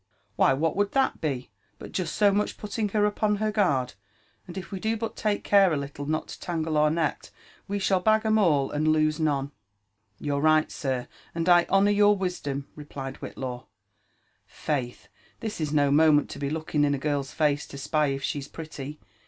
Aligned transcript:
Why, 0.35 0.53
what 0.53 0.75
would 0.75 0.89
tliat 0.91 1.21
be, 1.21 1.51
but 1.77 1.91
jest 1.91 2.15
so 2.15 2.31
much 2.31 2.57
putting 2.57 2.89
her 2.89 3.05
upon 3.05 3.35
her 3.35 3.51
guard? 3.51 3.93
And 4.47 4.57
i{ 4.57 4.63
we 4.71 4.79
do 4.79 4.97
but 4.97 5.15
take 5.15 5.43
care 5.43 5.71
a 5.71 5.77
little 5.77 6.07
not 6.07 6.27
to 6.29 6.39
tangle 6.39 6.75
our 6.75 6.89
net, 6.89 7.29
we 7.67 7.77
shall 7.77 7.99
bag 7.99 8.25
'om 8.25 8.39
«U 8.39 8.71
and 8.71 8.87
lose 8.87 9.19
none." 9.19 9.51
'* 9.85 9.87
You're 10.19 10.41
rights 10.41 10.73
sir, 10.73 11.07
and 11.35 11.47
I 11.47 11.65
honour 11.69 11.91
your 11.91 12.17
wisdom," 12.17 12.67
replied 12.75 13.17
Whitlaw. 13.17 13.65
*' 14.11 14.49
Failhl 14.65 15.07
this 15.39 15.61
is 15.61 15.71
no 15.71 15.91
moment 15.91 16.31
to 16.31 16.39
be 16.39 16.49
looking 16.49 16.83
in 16.83 16.95
a 16.95 16.99
girVs 16.99 17.31
face 17.31 17.67
to 17.67 17.77
spy 17.77 18.09
i£ 18.13 18.19
she's 18.23 18.47
pretty. 18.47 18.99